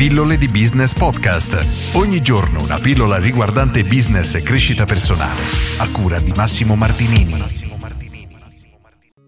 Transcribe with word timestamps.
Pillole 0.00 0.38
di 0.38 0.48
Business 0.48 0.94
Podcast. 0.94 1.94
Ogni 1.94 2.22
giorno 2.22 2.62
una 2.62 2.78
pillola 2.78 3.18
riguardante 3.18 3.82
business 3.82 4.34
e 4.34 4.42
crescita 4.42 4.86
personale. 4.86 5.42
A 5.76 5.90
cura 5.90 6.18
di 6.20 6.32
Massimo 6.32 6.74
Martinini. 6.74 7.36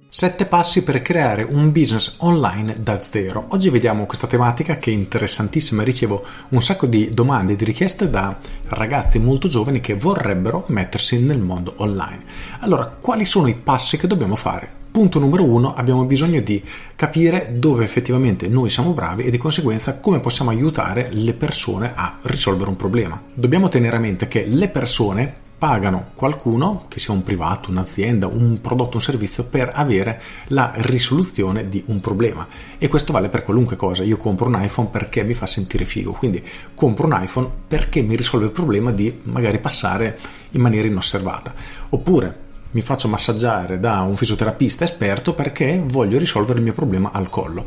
Sette 0.08 0.46
passi 0.46 0.82
per 0.82 1.03
creare 1.03 1.43
un 1.43 1.71
business 1.72 2.14
online 2.21 2.77
da 2.80 3.03
zero. 3.03 3.48
Oggi 3.48 3.69
vediamo 3.69 4.06
questa 4.06 4.27
tematica 4.27 4.79
che 4.79 4.90
è 4.90 4.95
interessantissima. 4.95 5.83
Ricevo 5.83 6.24
un 6.49 6.63
sacco 6.63 6.87
di 6.87 7.11
domande 7.11 7.53
e 7.53 7.57
di 7.57 7.67
richieste 7.67 8.09
da 8.09 8.35
ragazzi 8.69 9.19
molto 9.19 9.49
giovani 9.49 9.81
che 9.81 9.93
vorrebbero 9.93 10.65
mettersi 10.69 11.19
nel 11.19 11.39
mondo 11.39 11.75
online. 11.77 12.25
Allora, 12.61 12.87
quali 12.87 13.27
sono 13.27 13.47
i 13.47 13.54
passi 13.54 13.99
che 13.99 14.07
dobbiamo 14.07 14.37
fare? 14.37 14.81
Punto 14.93 15.19
numero 15.19 15.45
uno, 15.45 15.72
abbiamo 15.72 16.05
bisogno 16.05 16.43
di 16.43 16.62
capire 16.95 17.55
dove 17.55 17.83
effettivamente 17.83 18.47
noi 18.47 18.69
siamo 18.69 18.93
bravi 18.93 19.23
e 19.23 19.30
di 19.30 19.38
conseguenza 19.38 19.98
come 20.01 20.20
possiamo 20.20 20.51
aiutare 20.51 21.09
le 21.11 21.33
persone 21.33 21.93
a 21.95 22.19
risolvere 22.21 22.69
un 22.69 22.77
problema. 22.77 23.19
Dobbiamo 23.33 23.71
tenere 23.71 23.97
a 23.97 24.01
mente 24.01 24.29
che 24.29 24.45
le 24.45 24.69
persone 24.69 25.35
pagano 25.57 26.11
qualcuno, 26.13 26.85
che 26.89 26.99
sia 26.99 27.15
un 27.15 27.23
privato, 27.23 27.71
un'azienda, 27.71 28.27
un 28.27 28.61
prodotto, 28.61 28.97
un 28.97 29.02
servizio, 29.02 29.45
per 29.45 29.71
avere 29.75 30.21
la 30.49 30.73
risoluzione 30.75 31.71
di 31.71 31.83
un 31.87 32.01
problema. 32.01 32.47
E 32.77 32.88
questo 32.88 33.15
vale 33.15 33.30
per 33.30 33.45
qualunque 33.45 33.77
cosa. 33.77 34.02
Io 34.02 34.19
compro 34.19 34.49
un 34.49 34.61
iPhone 34.61 34.88
perché 34.88 35.24
mi 35.24 35.33
fa 35.33 35.47
sentire 35.47 35.87
figo, 35.87 36.13
quindi 36.13 36.43
compro 36.74 37.07
un 37.07 37.19
iPhone 37.19 37.49
perché 37.66 38.02
mi 38.02 38.15
risolve 38.15 38.45
il 38.45 38.52
problema 38.52 38.91
di 38.91 39.21
magari 39.23 39.59
passare 39.59 40.19
in 40.51 40.61
maniera 40.61 40.87
inosservata. 40.87 41.55
Oppure 41.88 42.41
mi 42.73 42.83
faccio 42.83 43.09
massaggiare 43.09 43.79
da 43.79 44.01
un 44.03 44.17
fisioterapista 44.17 44.85
esperto 44.85 45.35
perché 45.35 45.83
voglio 45.85 46.19
risolvere 46.19 46.59
il 46.59 46.65
mio 46.65 46.73
problema 46.73 47.11
al 47.13 47.30
collo. 47.30 47.65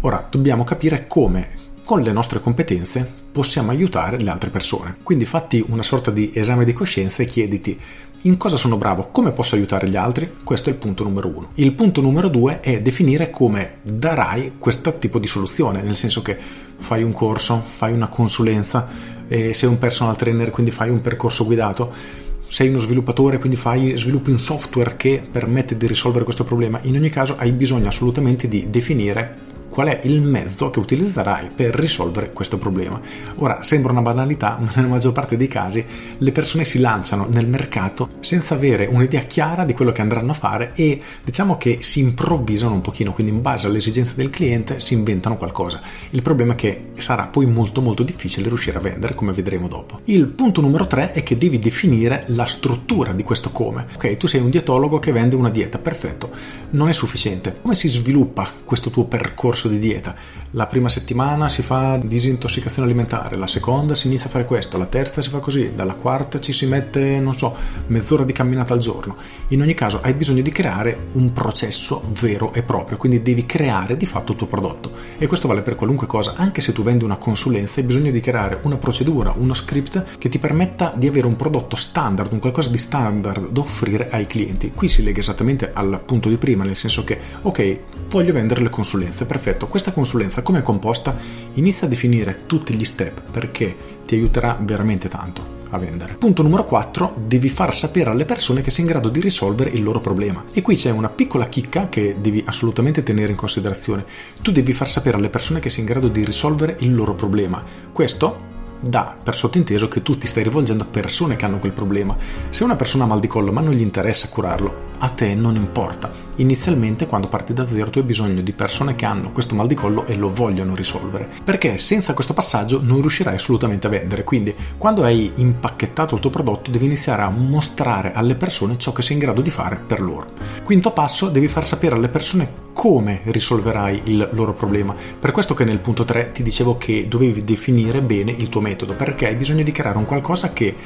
Ora 0.00 0.26
dobbiamo 0.30 0.64
capire 0.64 1.06
come 1.06 1.66
con 1.84 2.02
le 2.02 2.12
nostre 2.12 2.40
competenze 2.40 3.10
possiamo 3.32 3.70
aiutare 3.70 4.20
le 4.20 4.30
altre 4.30 4.50
persone. 4.50 4.96
Quindi 5.02 5.24
fatti 5.24 5.64
una 5.68 5.82
sorta 5.82 6.10
di 6.10 6.32
esame 6.34 6.64
di 6.64 6.72
coscienza 6.72 7.22
e 7.22 7.26
chiediti 7.26 7.80
in 8.22 8.36
cosa 8.36 8.56
sono 8.56 8.76
bravo, 8.76 9.10
come 9.12 9.30
posso 9.30 9.54
aiutare 9.54 9.88
gli 9.88 9.94
altri? 9.94 10.38
Questo 10.42 10.68
è 10.68 10.72
il 10.72 10.78
punto 10.78 11.04
numero 11.04 11.28
uno. 11.28 11.50
Il 11.54 11.72
punto 11.72 12.00
numero 12.00 12.28
due 12.28 12.58
è 12.58 12.80
definire 12.80 13.30
come 13.30 13.76
darai 13.82 14.54
questo 14.58 14.98
tipo 14.98 15.20
di 15.20 15.28
soluzione, 15.28 15.82
nel 15.82 15.94
senso 15.94 16.20
che 16.20 16.36
fai 16.78 17.04
un 17.04 17.12
corso, 17.12 17.62
fai 17.64 17.92
una 17.92 18.08
consulenza, 18.08 18.88
eh, 19.28 19.54
sei 19.54 19.68
un 19.68 19.78
personal 19.78 20.16
trainer, 20.16 20.50
quindi 20.50 20.72
fai 20.72 20.90
un 20.90 21.00
percorso 21.00 21.44
guidato 21.44 22.26
sei 22.48 22.68
uno 22.68 22.78
sviluppatore, 22.78 23.38
quindi 23.38 23.56
fai, 23.56 23.96
sviluppi 23.96 24.30
un 24.30 24.38
software 24.38 24.96
che 24.96 25.22
permette 25.30 25.76
di 25.76 25.86
risolvere 25.86 26.24
questo 26.24 26.44
problema. 26.44 26.80
In 26.82 26.96
ogni 26.96 27.10
caso 27.10 27.36
hai 27.36 27.52
bisogno 27.52 27.88
assolutamente 27.88 28.48
di 28.48 28.70
definire 28.70 29.56
qual 29.78 29.90
è 29.90 30.00
il 30.02 30.20
mezzo 30.22 30.70
che 30.70 30.80
utilizzerai 30.80 31.50
per 31.54 31.72
risolvere 31.72 32.32
questo 32.32 32.58
problema. 32.58 33.00
Ora, 33.36 33.62
sembra 33.62 33.92
una 33.92 34.02
banalità, 34.02 34.58
ma 34.60 34.72
nella 34.74 34.88
maggior 34.88 35.12
parte 35.12 35.36
dei 35.36 35.46
casi 35.46 35.84
le 36.18 36.32
persone 36.32 36.64
si 36.64 36.80
lanciano 36.80 37.28
nel 37.30 37.46
mercato 37.46 38.08
senza 38.18 38.54
avere 38.54 38.86
un'idea 38.86 39.20
chiara 39.20 39.64
di 39.64 39.74
quello 39.74 39.92
che 39.92 40.00
andranno 40.00 40.32
a 40.32 40.34
fare 40.34 40.72
e 40.74 41.00
diciamo 41.22 41.58
che 41.58 41.78
si 41.80 42.00
improvvisano 42.00 42.74
un 42.74 42.80
pochino, 42.80 43.12
quindi 43.12 43.32
in 43.32 43.40
base 43.40 43.68
alle 43.68 43.76
esigenze 43.76 44.16
del 44.16 44.30
cliente 44.30 44.80
si 44.80 44.94
inventano 44.94 45.36
qualcosa. 45.36 45.80
Il 46.10 46.22
problema 46.22 46.54
è 46.54 46.56
che 46.56 46.86
sarà 46.96 47.28
poi 47.28 47.46
molto 47.46 47.80
molto 47.80 48.02
difficile 48.02 48.48
riuscire 48.48 48.78
a 48.78 48.80
vendere, 48.80 49.14
come 49.14 49.30
vedremo 49.30 49.68
dopo. 49.68 50.00
Il 50.06 50.26
punto 50.26 50.60
numero 50.60 50.88
3 50.88 51.12
è 51.12 51.22
che 51.22 51.38
devi 51.38 51.60
definire 51.60 52.24
la 52.30 52.46
struttura 52.46 53.12
di 53.12 53.22
questo 53.22 53.52
come. 53.52 53.86
Ok, 53.94 54.16
tu 54.16 54.26
sei 54.26 54.40
un 54.40 54.50
dietologo 54.50 54.98
che 54.98 55.12
vende 55.12 55.36
una 55.36 55.50
dieta, 55.50 55.78
perfetto, 55.78 56.30
non 56.70 56.88
è 56.88 56.92
sufficiente. 56.92 57.58
Come 57.62 57.76
si 57.76 57.86
sviluppa 57.86 58.50
questo 58.64 58.90
tuo 58.90 59.04
percorso 59.04 59.66
di 59.68 59.78
dieta. 59.78 60.14
La 60.52 60.66
prima 60.66 60.88
settimana 60.88 61.48
si 61.48 61.62
fa 61.62 61.98
disintossicazione 62.02 62.88
alimentare, 62.88 63.36
la 63.36 63.46
seconda 63.46 63.94
si 63.94 64.06
inizia 64.06 64.28
a 64.28 64.30
fare 64.30 64.44
questo, 64.44 64.78
la 64.78 64.86
terza 64.86 65.20
si 65.20 65.28
fa 65.28 65.38
così, 65.40 65.74
dalla 65.74 65.94
quarta 65.94 66.40
ci 66.40 66.52
si 66.52 66.66
mette, 66.66 67.20
non 67.20 67.34
so, 67.34 67.54
mezz'ora 67.88 68.24
di 68.24 68.32
camminata 68.32 68.72
al 68.72 68.80
giorno. 68.80 69.16
In 69.48 69.60
ogni 69.60 69.74
caso 69.74 70.00
hai 70.00 70.14
bisogno 70.14 70.40
di 70.40 70.50
creare 70.50 71.08
un 71.12 71.32
processo 71.32 72.02
vero 72.18 72.52
e 72.54 72.62
proprio, 72.62 72.96
quindi 72.96 73.20
devi 73.20 73.44
creare 73.44 73.96
di 73.96 74.06
fatto 74.06 74.32
il 74.32 74.38
tuo 74.38 74.46
prodotto. 74.46 74.92
E 75.18 75.26
questo 75.26 75.48
vale 75.48 75.62
per 75.62 75.74
qualunque 75.74 76.06
cosa, 76.06 76.34
anche 76.36 76.60
se 76.60 76.72
tu 76.72 76.82
vendi 76.82 77.04
una 77.04 77.16
consulenza, 77.16 77.80
hai 77.80 77.86
bisogno 77.86 78.10
di 78.10 78.20
creare 78.20 78.60
una 78.62 78.76
procedura, 78.76 79.34
uno 79.36 79.54
script 79.54 80.16
che 80.18 80.28
ti 80.28 80.38
permetta 80.38 80.94
di 80.96 81.06
avere 81.06 81.26
un 81.26 81.36
prodotto 81.36 81.76
standard, 81.76 82.32
un 82.32 82.38
qualcosa 82.38 82.70
di 82.70 82.78
standard 82.78 83.50
da 83.50 83.60
offrire 83.60 84.08
ai 84.10 84.26
clienti. 84.26 84.72
Qui 84.72 84.88
si 84.88 85.02
lega 85.02 85.20
esattamente 85.20 85.72
al 85.72 86.00
punto 86.04 86.28
di 86.28 86.38
prima, 86.38 86.64
nel 86.64 86.76
senso 86.76 87.04
che, 87.04 87.18
ok, 87.42 87.78
voglio 88.08 88.32
vendere 88.32 88.62
le 88.62 88.70
consulenze, 88.70 89.26
perfetto 89.26 89.57
progetto, 89.58 89.66
questa 89.66 89.92
consulenza 89.92 90.42
come 90.42 90.62
composta, 90.62 91.16
inizia 91.54 91.86
a 91.86 91.90
definire 91.90 92.46
tutti 92.46 92.74
gli 92.74 92.84
step 92.84 93.22
perché 93.30 93.76
ti 94.06 94.14
aiuterà 94.14 94.56
veramente 94.60 95.08
tanto 95.08 95.56
a 95.70 95.78
vendere. 95.78 96.14
Punto 96.14 96.42
numero 96.42 96.64
4, 96.64 97.14
devi 97.26 97.50
far 97.50 97.74
sapere 97.74 98.10
alle 98.10 98.24
persone 98.24 98.62
che 98.62 98.70
sei 98.70 98.84
in 98.84 98.90
grado 98.90 99.10
di 99.10 99.20
risolvere 99.20 99.70
il 99.70 99.82
loro 99.82 100.00
problema. 100.00 100.42
E 100.54 100.62
qui 100.62 100.76
c'è 100.76 100.90
una 100.90 101.10
piccola 101.10 101.48
chicca 101.48 101.88
che 101.90 102.16
devi 102.20 102.42
assolutamente 102.46 103.02
tenere 103.02 103.32
in 103.32 103.36
considerazione. 103.36 104.06
Tu 104.40 104.50
devi 104.50 104.72
far 104.72 104.88
sapere 104.88 105.18
alle 105.18 105.28
persone 105.28 105.60
che 105.60 105.68
sei 105.68 105.80
in 105.80 105.86
grado 105.86 106.08
di 106.08 106.24
risolvere 106.24 106.76
il 106.80 106.94
loro 106.94 107.14
problema. 107.14 107.62
Questo 107.92 108.47
dà 108.80 109.16
per 109.22 109.36
sottinteso 109.36 109.88
che 109.88 110.02
tu 110.02 110.16
ti 110.16 110.26
stai 110.26 110.42
rivolgendo 110.42 110.84
a 110.84 110.86
persone 110.86 111.36
che 111.36 111.44
hanno 111.44 111.58
quel 111.58 111.72
problema. 111.72 112.16
Se 112.50 112.64
una 112.64 112.76
persona 112.76 113.04
ha 113.04 113.06
mal 113.06 113.20
di 113.20 113.26
collo 113.26 113.52
ma 113.52 113.60
non 113.60 113.74
gli 113.74 113.80
interessa 113.80 114.28
curarlo, 114.28 114.86
a 114.98 115.08
te 115.08 115.34
non 115.34 115.56
importa. 115.56 116.10
Inizialmente 116.36 117.06
quando 117.06 117.28
parti 117.28 117.52
da 117.52 117.68
zero 117.68 117.90
tu 117.90 117.98
hai 117.98 118.04
bisogno 118.04 118.40
di 118.40 118.52
persone 118.52 118.94
che 118.94 119.04
hanno 119.04 119.32
questo 119.32 119.54
mal 119.54 119.66
di 119.66 119.74
collo 119.74 120.06
e 120.06 120.14
lo 120.14 120.32
vogliono 120.32 120.74
risolvere. 120.74 121.28
Perché 121.42 121.78
senza 121.78 122.14
questo 122.14 122.34
passaggio 122.34 122.80
non 122.82 123.00
riuscirai 123.00 123.34
assolutamente 123.34 123.86
a 123.86 123.90
vendere. 123.90 124.24
Quindi 124.24 124.54
quando 124.76 125.02
hai 125.02 125.32
impacchettato 125.34 126.14
il 126.14 126.20
tuo 126.20 126.30
prodotto 126.30 126.70
devi 126.70 126.84
iniziare 126.84 127.22
a 127.22 127.30
mostrare 127.30 128.12
alle 128.12 128.36
persone 128.36 128.78
ciò 128.78 128.92
che 128.92 129.02
sei 129.02 129.14
in 129.14 129.22
grado 129.22 129.40
di 129.40 129.50
fare 129.50 129.76
per 129.84 130.00
loro. 130.00 130.30
Quinto 130.62 130.92
passo, 130.92 131.28
devi 131.28 131.48
far 131.48 131.64
sapere 131.64 131.96
alle 131.96 132.08
persone 132.08 132.66
come 132.78 133.22
risolverai 133.24 134.02
il 134.04 134.28
loro 134.34 134.52
problema. 134.52 134.94
Per 135.18 135.32
questo 135.32 135.52
che 135.52 135.64
nel 135.64 135.80
punto 135.80 136.04
3 136.04 136.30
ti 136.30 136.44
dicevo 136.44 136.78
che 136.78 137.08
dovevi 137.08 137.42
definire 137.42 138.02
bene 138.02 138.30
il 138.30 138.48
tuo 138.48 138.60
metodo, 138.60 138.94
perché 138.94 139.26
hai 139.26 139.34
bisogno 139.34 139.64
di 139.64 139.72
creare 139.72 139.98
un 139.98 140.04
qualcosa 140.04 140.52
che 140.52 140.76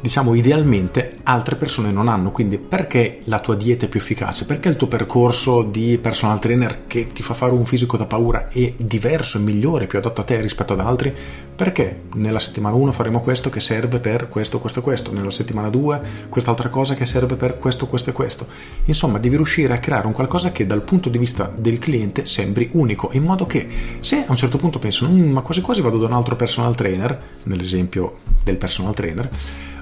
diciamo 0.00 0.34
idealmente 0.34 1.18
altre 1.24 1.56
persone 1.56 1.90
non 1.90 2.08
hanno. 2.08 2.30
Quindi 2.30 2.58
perché 2.58 3.20
la 3.24 3.40
tua 3.40 3.54
dieta 3.54 3.86
è 3.86 3.88
più 3.88 4.00
efficace? 4.00 4.44
Perché 4.44 4.68
il 4.68 4.76
tuo 4.76 4.86
percorso 4.86 5.62
di 5.62 5.98
personal 6.00 6.38
trainer 6.38 6.86
che 6.86 7.12
ti 7.12 7.22
fa 7.22 7.34
fare 7.34 7.52
un 7.52 7.66
fisico 7.66 7.96
da 7.96 8.06
paura 8.06 8.48
è 8.48 8.74
diverso 8.76 9.38
è 9.38 9.40
migliore 9.40 9.86
più 9.86 9.98
adatto 9.98 10.20
a 10.20 10.24
te 10.24 10.40
rispetto 10.40 10.72
ad 10.72 10.80
altri? 10.80 11.14
Perché 11.54 12.02
nella 12.14 12.38
settimana 12.38 12.76
1 12.76 12.92
faremo 12.92 13.20
questo 13.20 13.50
che 13.50 13.60
serve 13.60 13.98
per 13.98 14.28
questo 14.28 14.58
questo 14.58 14.80
questo? 14.80 15.12
Nella 15.12 15.30
settimana 15.30 15.68
2 15.68 16.00
quest'altra 16.28 16.68
cosa 16.68 16.94
che 16.94 17.04
serve 17.04 17.36
per 17.36 17.58
questo 17.58 17.86
questo 17.86 18.10
e 18.10 18.12
questo? 18.12 18.46
Insomma 18.84 19.18
devi 19.18 19.36
riuscire 19.36 19.72
a 19.74 19.78
creare 19.78 20.06
un 20.06 20.12
qualcosa 20.12 20.52
che 20.52 20.66
dal 20.66 20.82
punto 20.82 21.08
di 21.08 21.18
vista 21.18 21.50
del 21.54 21.78
cliente 21.78 22.24
sembri 22.26 22.70
unico 22.72 23.10
in 23.12 23.24
modo 23.24 23.46
che 23.46 23.66
se 24.00 24.24
a 24.24 24.30
un 24.30 24.36
certo 24.36 24.56
punto 24.56 24.78
pensano 24.78 25.10
mm, 25.10 25.30
ma 25.30 25.40
quasi 25.40 25.60
quasi 25.60 25.82
vado 25.82 25.98
da 25.98 26.06
un 26.06 26.12
altro 26.12 26.36
personal 26.36 26.74
trainer 26.74 27.20
nell'esempio 27.44 28.18
del 28.44 28.56
personal 28.56 28.94
trainer 28.94 29.28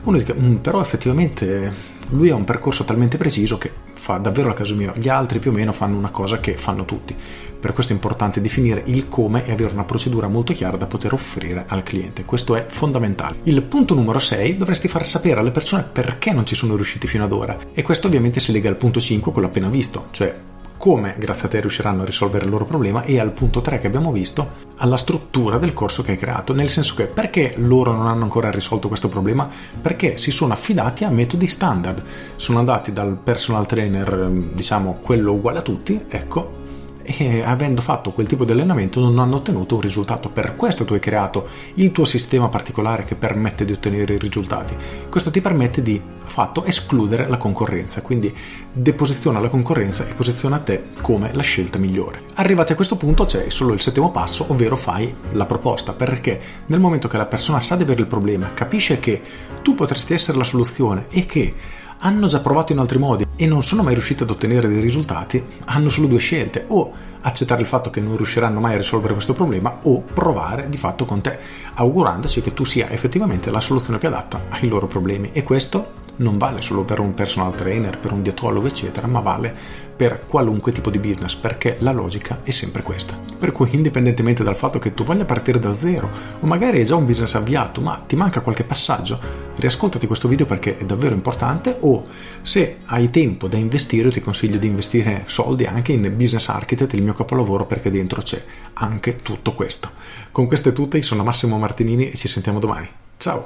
uno 0.06 0.19
dice, 0.19 0.34
mm, 0.34 0.56
però 0.56 0.81
effettivamente 0.81 1.94
lui 2.11 2.31
ha 2.31 2.34
un 2.34 2.44
percorso 2.44 2.84
talmente 2.84 3.17
preciso 3.17 3.59
che 3.59 3.72
fa 3.93 4.19
davvero 4.19 4.49
la 4.49 4.55
caso 4.55 4.77
mio, 4.77 4.93
gli 4.97 5.09
altri 5.09 5.41
più 5.41 5.50
o 5.50 5.55
meno 5.55 5.72
fanno 5.72 5.97
una 5.97 6.11
cosa 6.11 6.39
che 6.39 6.56
fanno 6.56 6.84
tutti. 6.84 7.17
Per 7.59 7.72
questo 7.72 7.93
è 7.93 7.97
importante 7.97 8.41
definire 8.41 8.83
il 8.87 9.09
come 9.09 9.45
e 9.45 9.53
avere 9.53 9.72
una 9.72 9.84
procedura 9.84 10.28
molto 10.28 10.53
chiara 10.53 10.77
da 10.77 10.87
poter 10.87 11.12
offrire 11.12 11.65
al 11.66 11.83
cliente. 11.83 12.25
Questo 12.25 12.55
è 12.55 12.65
fondamentale. 12.69 13.39
Il 13.45 13.62
punto 13.62 13.95
numero 13.95 14.21
6 14.21 14.56
dovresti 14.56 14.87
far 14.87 15.05
sapere 15.05 15.41
alle 15.41 15.50
persone 15.50 15.83
perché 15.91 16.33
non 16.33 16.47
ci 16.47 16.55
sono 16.55 16.77
riusciti 16.77 17.09
fino 17.09 17.25
ad 17.25 17.33
ora. 17.33 17.56
E 17.72 17.83
questo 17.83 18.06
ovviamente 18.06 18.39
si 18.39 18.53
lega 18.53 18.69
al 18.69 18.77
punto 18.77 19.00
5, 19.00 19.33
quello 19.33 19.49
appena 19.49 19.69
visto, 19.69 20.06
cioè 20.12 20.34
come 20.76 21.16
grazie 21.19 21.47
a 21.47 21.50
te 21.50 21.60
riusciranno 21.60 22.03
a 22.03 22.04
risolvere 22.04 22.44
il 22.44 22.50
loro 22.50 22.64
problema 22.64 23.03
e 23.03 23.19
al 23.19 23.32
punto 23.32 23.60
3 23.60 23.78
che 23.78 23.87
abbiamo 23.87 24.12
visto 24.12 24.64
alla 24.76 24.97
struttura 24.97 25.59
del 25.59 25.72
corso 25.72 26.03
che 26.03 26.12
hai 26.12 26.18
creato. 26.18 26.53
Nel 26.53 26.68
senso 26.68 26.95
che 26.95 27.06
perché 27.06 27.54
loro 27.56 27.92
non 27.92 28.06
hanno 28.06 28.24
ancora 28.24 28.51
risolto 28.51 28.89
questo 28.89 29.09
problema? 29.09 29.48
Perché 29.80 30.16
si 30.16 30.30
sono 30.30 30.53
affidati 30.53 31.04
a 31.04 31.10
metodi 31.10 31.47
standard. 31.47 32.03
Sono 32.36 32.59
andati 32.59 32.92
dal 32.92 33.16
personal 33.16 33.66
trainer 33.66 34.28
diciamo 34.53 34.98
quello 35.01 35.33
uguale 35.33 35.59
a 35.59 35.62
tutti 35.62 36.04
ecco 36.09 36.65
e 37.06 37.42
avendo 37.42 37.80
fatto 37.80 38.12
quel 38.12 38.26
tipo 38.26 38.44
di 38.44 38.53
allenamento 38.53 39.00
non 39.00 39.18
hanno 39.18 39.36
ottenuto 39.36 39.76
un 39.76 39.80
risultato. 39.80 40.28
Per 40.28 40.56
questo 40.56 40.84
tu 40.84 40.92
hai 40.94 41.00
creato 41.00 41.48
il 41.74 41.92
tuo 41.92 42.04
sistema 42.04 42.48
particolare 42.48 43.04
che 43.04 43.14
permette 43.14 43.64
di 43.64 43.72
ottenere 43.72 44.14
i 44.14 44.18
risultati. 44.18 44.76
Questo 45.08 45.30
ti 45.30 45.41
permette 45.41 45.82
di 45.82 46.00
fatto 46.24 46.64
escludere 46.64 47.28
la 47.28 47.36
concorrenza, 47.36 48.03
quindi 48.03 48.34
deposiziona 48.72 49.38
la 49.38 49.48
concorrenza 49.48 50.06
e 50.06 50.14
posiziona 50.14 50.58
te 50.58 50.82
come 51.00 51.32
la 51.32 51.42
scelta 51.42 51.78
migliore. 51.78 52.22
Arrivati 52.34 52.72
a 52.72 52.74
questo 52.76 52.97
punto 52.97 53.24
c'è 53.24 53.48
solo 53.48 53.72
il 53.72 53.80
settimo 53.80 54.10
passo, 54.10 54.47
ovvero 54.48 54.76
fai 54.76 55.14
la 55.32 55.47
proposta, 55.47 55.92
perché 55.92 56.41
nel 56.66 56.80
momento 56.80 57.08
che 57.08 57.16
la 57.16 57.26
persona 57.26 57.60
sa 57.60 57.76
di 57.76 57.84
avere 57.84 58.00
il 58.00 58.08
problema, 58.08 58.53
capisce 58.53 58.98
che 58.98 59.22
tu 59.62 59.74
potresti 59.74 60.12
essere 60.12 60.36
la 60.36 60.44
soluzione 60.44 61.06
e 61.10 61.24
che 61.26 61.54
hanno 61.98 62.27
già 62.27 62.41
provato 62.41 62.72
in 62.72 62.78
altri 62.78 62.98
modi 62.98 63.27
e 63.37 63.47
non 63.47 63.63
sono 63.63 63.83
mai 63.83 63.95
riusciti 63.95 64.22
ad 64.22 64.31
ottenere 64.31 64.69
dei 64.69 64.81
risultati, 64.81 65.45
hanno 65.66 65.89
solo 65.89 66.07
due 66.07 66.19
scelte, 66.19 66.65
o 66.69 66.93
accettare 67.21 67.60
il 67.60 67.66
fatto 67.66 67.91
che 67.91 68.01
non 68.01 68.16
riusciranno 68.16 68.60
mai 68.60 68.75
a 68.75 68.78
risolvere 68.78 69.15
questo 69.15 69.33
problema 69.33 69.78
o 69.83 70.01
provare 70.01 70.69
di 70.69 70.77
fatto 70.77 71.04
con 71.04 71.21
te, 71.21 71.39
augurandoci 71.75 72.41
che 72.41 72.54
tu 72.54 72.65
sia 72.65 72.91
effettivamente 72.91 73.51
la 73.51 73.60
soluzione 73.60 73.98
più 73.98 74.09
adatta 74.09 74.45
ai 74.51 74.69
loro 74.69 74.87
problemi 74.87 75.31
e 75.33 75.43
questo 75.43 76.04
non 76.16 76.39
vale 76.39 76.63
solo 76.63 76.84
per 76.84 77.01
un 77.01 77.15
personal 77.15 77.54
trainer, 77.54 77.99
per 77.99 78.13
un 78.13 78.22
dietologo, 78.22 78.66
eccetera, 78.66 79.07
ma 79.07 79.21
vale 79.21 79.54
per 79.97 80.22
qualunque 80.27 80.72
tipo 80.72 80.91
di 80.91 80.99
business, 80.99 81.34
perché 81.34 81.77
la 81.81 81.92
logica 81.92 82.41
è 82.42 82.51
sempre 82.51 82.83
questa. 82.83 83.19
Per 83.39 83.53
cui, 83.53 83.75
indipendentemente 83.75 84.42
dal 84.42 84.57
fatto 84.57 84.78
che 84.78 84.95
tu 84.95 85.04
voglia 85.04 85.25
partire 85.25 85.59
da 85.59 85.72
zero, 85.72 86.10
o 86.41 86.47
magari 86.47 86.78
hai 86.78 86.84
già 86.84 86.97
un 86.97 87.04
business 87.04 87.34
avviato, 87.34 87.81
ma 87.81 88.03
ti 88.07 88.16
manca 88.16 88.41
qualche 88.41 88.65
passaggio, 88.65 89.19
riascoltati 89.56 90.06
questo 90.06 90.28
video 90.28 90.47
perché 90.47 90.78
è 90.78 90.84
davvero 90.84 91.14
importante. 91.14 91.76
O 91.80 92.06
se 92.42 92.78
hai 92.86 93.10
tempo 93.10 93.48
da 93.48 93.56
investire, 93.56 94.10
ti 94.10 94.20
consiglio 94.20 94.58
di 94.58 94.66
investire 94.66 95.24
soldi 95.26 95.64
anche 95.64 95.92
in 95.92 96.14
Business 96.16 96.48
Architect, 96.48 96.94
il 96.94 97.03
mio 97.03 97.14
capolavoro, 97.14 97.66
perché 97.66 97.91
dentro 97.91 98.22
c'è 98.22 98.42
anche 98.74 99.16
tutto 99.16 99.53
questo. 99.53 99.91
Con 100.30 100.47
queste 100.47 100.72
tutte, 100.72 100.98
io 100.98 101.03
sono 101.03 101.22
Massimo 101.22 101.58
Martinini 101.58 102.10
e 102.10 102.16
ci 102.16 102.28
sentiamo 102.28 102.58
domani. 102.58 102.88
Ciao! 103.16 103.44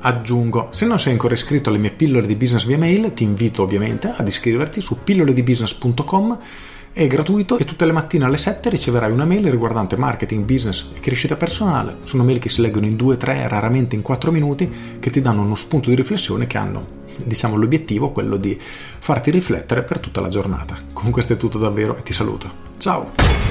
Aggiungo, 0.00 0.68
se 0.70 0.86
non 0.86 0.98
sei 0.98 1.12
ancora 1.12 1.34
iscritto 1.34 1.70
alle 1.70 1.78
mie 1.78 1.90
pillole 1.90 2.26
di 2.26 2.36
business 2.36 2.64
via 2.64 2.78
mail, 2.78 3.12
ti 3.14 3.24
invito 3.24 3.62
ovviamente 3.62 4.12
ad 4.14 4.26
iscriverti 4.26 4.80
su 4.80 4.98
pilloledibusiness.com 5.02 6.38
è 6.92 7.06
gratuito 7.06 7.58
e 7.58 7.64
tutte 7.64 7.84
le 7.84 7.92
mattine 7.92 8.24
alle 8.24 8.36
7 8.36 8.68
riceverai 8.70 9.10
una 9.10 9.24
mail 9.24 9.50
riguardante 9.50 9.96
marketing, 9.96 10.44
business 10.44 10.86
e 10.94 11.00
crescita 11.00 11.36
personale. 11.36 11.98
Sono 12.02 12.24
mail 12.24 12.38
che 12.38 12.48
si 12.48 12.60
leggono 12.60 12.86
in 12.86 12.96
2, 12.96 13.16
3, 13.16 13.48
raramente 13.48 13.94
in 13.94 14.02
4 14.02 14.30
minuti, 14.30 14.70
che 14.98 15.10
ti 15.10 15.20
danno 15.20 15.42
uno 15.42 15.54
spunto 15.54 15.90
di 15.90 15.96
riflessione 15.96 16.46
che 16.46 16.58
hanno, 16.58 16.86
diciamo, 17.22 17.56
l'obiettivo, 17.56 18.10
quello 18.10 18.36
di 18.36 18.58
farti 18.58 19.30
riflettere 19.30 19.84
per 19.84 20.00
tutta 20.00 20.20
la 20.20 20.28
giornata. 20.28 20.76
Con 20.92 21.10
questo 21.10 21.34
è 21.34 21.36
tutto 21.36 21.58
davvero 21.58 21.96
e 21.96 22.02
ti 22.02 22.12
saluto. 22.12 22.50
Ciao! 22.78 23.47